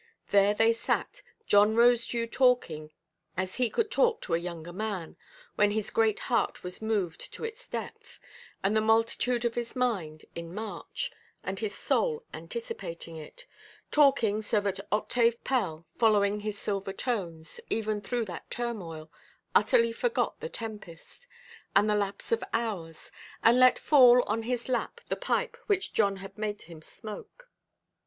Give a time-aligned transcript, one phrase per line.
[0.31, 2.91] There they sat, John Rosedew talking,
[3.37, 5.15] as he could talk to a younger man,
[5.53, 8.19] when his great heart was moved to its depth,
[8.63, 11.11] and the multitude of his mind in march,
[11.43, 13.45] and his soul anticipating it:
[13.91, 19.11] talking so that Octave Pell, following his silver tones, even through that turmoil,
[19.53, 21.27] utterly forgot the tempest,
[21.75, 23.11] and the lapse of hours,
[23.43, 27.51] and let fall on his lap the pipe, which John had made him smoke.